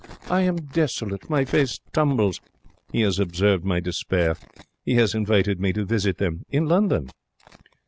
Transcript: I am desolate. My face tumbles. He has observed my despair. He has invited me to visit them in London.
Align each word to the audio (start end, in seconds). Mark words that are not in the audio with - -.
I 0.31 0.41
am 0.41 0.55
desolate. 0.55 1.29
My 1.29 1.45
face 1.45 1.79
tumbles. 1.93 2.41
He 2.91 3.01
has 3.01 3.19
observed 3.19 3.63
my 3.63 3.79
despair. 3.79 4.35
He 4.83 4.95
has 4.95 5.13
invited 5.13 5.59
me 5.59 5.73
to 5.73 5.85
visit 5.85 6.17
them 6.17 6.43
in 6.49 6.65
London. 6.65 7.11